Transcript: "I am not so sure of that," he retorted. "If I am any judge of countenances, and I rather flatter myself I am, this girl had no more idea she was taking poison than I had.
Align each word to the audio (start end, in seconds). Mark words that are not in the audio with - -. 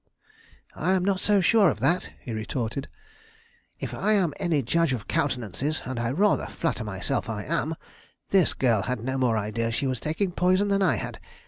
"I 0.75 0.93
am 0.93 1.05
not 1.05 1.19
so 1.19 1.41
sure 1.41 1.69
of 1.69 1.79
that," 1.81 2.09
he 2.21 2.33
retorted. 2.33 2.87
"If 3.79 3.93
I 3.93 4.13
am 4.13 4.33
any 4.39 4.63
judge 4.63 4.93
of 4.93 5.07
countenances, 5.07 5.83
and 5.85 5.99
I 5.99 6.09
rather 6.09 6.47
flatter 6.47 6.83
myself 6.83 7.29
I 7.29 7.43
am, 7.43 7.75
this 8.29 8.55
girl 8.55 8.81
had 8.81 9.03
no 9.03 9.19
more 9.19 9.37
idea 9.37 9.71
she 9.71 9.85
was 9.85 9.99
taking 9.99 10.31
poison 10.31 10.69
than 10.69 10.81
I 10.81 10.95
had. 10.95 11.19